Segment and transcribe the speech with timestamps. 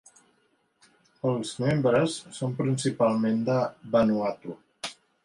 [1.31, 3.59] Els membres són principalment de
[3.97, 4.57] Vanuatu.